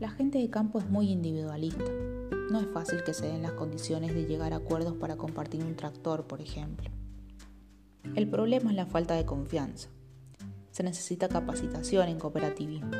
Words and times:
de 0.00 0.48
campo 0.48 0.78
es 0.78 0.88
muy 0.88 1.10
individualista. 1.10 1.84
No 2.50 2.58
es 2.58 2.66
fácil 2.72 3.04
que 3.04 3.12
se 3.12 3.26
den 3.26 3.42
las 3.42 3.52
condiciones 3.52 4.14
de 4.14 4.24
llegar 4.24 4.54
a 4.54 4.56
acuerdos 4.56 4.94
para 4.94 5.16
compartir 5.16 5.62
un 5.62 5.76
tractor, 5.76 6.26
por 6.26 6.40
ejemplo. 6.40 6.90
El 8.14 8.26
problema 8.26 8.70
es 8.70 8.76
la 8.76 8.86
falta 8.86 9.14
de 9.14 9.26
confianza. 9.26 9.90
Se 10.70 10.82
necesita 10.82 11.28
capacitación 11.28 12.08
en 12.08 12.18
cooperativismo. 12.18 12.90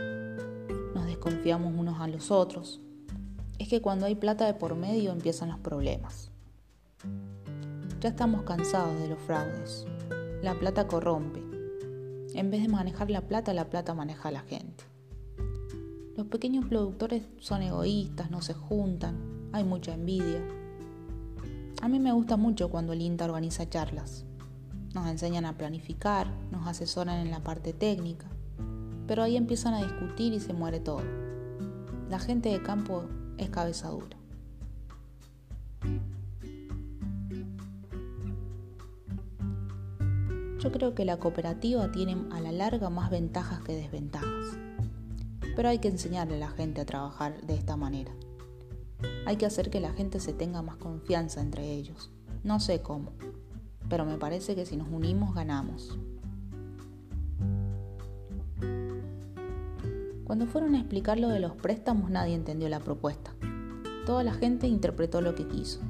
Nos 0.94 1.06
desconfiamos 1.06 1.72
unos 1.74 2.00
a 2.00 2.06
los 2.06 2.30
otros. 2.30 2.80
Es 3.58 3.68
que 3.68 3.80
cuando 3.80 4.04
hay 4.04 4.14
plata 4.14 4.44
de 4.44 4.54
por 4.54 4.74
medio 4.74 5.10
empiezan 5.10 5.48
los 5.48 5.58
problemas. 5.58 6.30
Ya 8.00 8.10
estamos 8.10 8.42
cansados 8.42 9.00
de 9.00 9.08
los 9.08 9.18
fraudes. 9.20 9.86
La 10.42 10.54
plata 10.54 10.86
corrompe. 10.86 11.40
En 12.34 12.50
vez 12.50 12.60
de 12.62 12.68
manejar 12.68 13.10
la 13.10 13.22
plata, 13.22 13.54
la 13.54 13.70
plata 13.70 13.94
maneja 13.94 14.28
a 14.28 14.32
la 14.32 14.40
gente. 14.40 14.89
Los 16.20 16.28
pequeños 16.28 16.66
productores 16.66 17.22
son 17.38 17.62
egoístas, 17.62 18.30
no 18.30 18.42
se 18.42 18.52
juntan, 18.52 19.48
hay 19.52 19.64
mucha 19.64 19.94
envidia. 19.94 20.46
A 21.80 21.88
mí 21.88 21.98
me 21.98 22.12
gusta 22.12 22.36
mucho 22.36 22.68
cuando 22.68 22.92
el 22.92 23.00
INTA 23.00 23.24
organiza 23.24 23.66
charlas. 23.70 24.26
Nos 24.94 25.08
enseñan 25.08 25.46
a 25.46 25.56
planificar, 25.56 26.30
nos 26.52 26.66
asesoran 26.66 27.20
en 27.20 27.30
la 27.30 27.42
parte 27.42 27.72
técnica, 27.72 28.26
pero 29.06 29.22
ahí 29.22 29.34
empiezan 29.34 29.72
a 29.72 29.82
discutir 29.82 30.34
y 30.34 30.40
se 30.40 30.52
muere 30.52 30.78
todo. 30.78 31.00
La 32.10 32.18
gente 32.18 32.50
de 32.50 32.62
campo 32.62 33.06
es 33.38 33.48
cabeza 33.48 33.88
dura. 33.88 34.18
Yo 40.58 40.70
creo 40.70 40.94
que 40.94 41.06
la 41.06 41.16
cooperativa 41.16 41.90
tiene 41.90 42.14
a 42.30 42.40
la 42.40 42.52
larga 42.52 42.90
más 42.90 43.08
ventajas 43.08 43.62
que 43.62 43.74
desventajas 43.74 44.58
pero 45.60 45.68
hay 45.68 45.78
que 45.78 45.88
enseñarle 45.88 46.36
a 46.36 46.38
la 46.38 46.48
gente 46.48 46.80
a 46.80 46.86
trabajar 46.86 47.38
de 47.42 47.52
esta 47.52 47.76
manera. 47.76 48.10
Hay 49.26 49.36
que 49.36 49.44
hacer 49.44 49.68
que 49.68 49.78
la 49.78 49.92
gente 49.92 50.18
se 50.18 50.32
tenga 50.32 50.62
más 50.62 50.78
confianza 50.78 51.42
entre 51.42 51.70
ellos. 51.74 52.10
No 52.42 52.60
sé 52.60 52.80
cómo, 52.80 53.12
pero 53.90 54.06
me 54.06 54.16
parece 54.16 54.54
que 54.54 54.64
si 54.64 54.78
nos 54.78 54.88
unimos 54.88 55.34
ganamos. 55.34 55.98
Cuando 60.24 60.46
fueron 60.46 60.76
a 60.76 60.78
explicar 60.78 61.20
lo 61.20 61.28
de 61.28 61.40
los 61.40 61.52
préstamos 61.56 62.08
nadie 62.08 62.36
entendió 62.36 62.70
la 62.70 62.80
propuesta. 62.80 63.34
Toda 64.06 64.24
la 64.24 64.32
gente 64.32 64.66
interpretó 64.66 65.20
lo 65.20 65.34
que 65.34 65.46
quiso. 65.46 65.82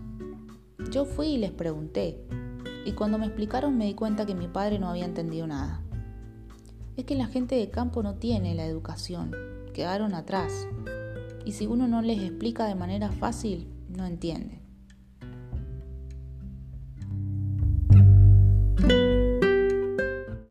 Yo 0.91 1.05
fui 1.05 1.29
y 1.29 1.39
les 1.39 1.53
pregunté, 1.53 2.27
y 2.85 2.91
cuando 2.95 3.19
me 3.19 3.27
explicaron 3.27 3.79
me 3.79 3.87
di 3.87 3.95
cuenta 3.95 4.27
que 4.27 4.35
mi 4.35 4.48
padre 4.48 4.81
no 4.81 4.89
había 4.89 5.05
entendido 5.05 5.47
nada. 5.47 5.81
Es 6.97 7.05
que 7.05 7.15
la 7.15 7.29
gente 7.29 7.55
de 7.55 7.71
campo 7.71 8.03
no 8.03 8.17
tiene 8.17 8.57
la 8.57 8.67
educación, 8.67 9.31
quedaron 9.73 10.15
atrás. 10.15 10.67
Y 11.45 11.53
si 11.53 11.67
uno 11.67 11.89
no 11.89 12.03
les 12.03 12.23
explica 12.23 12.67
de 12.67 12.75
manera 12.75 13.11
fácil, 13.11 13.69
no 13.89 14.07
entiende. 14.07 14.63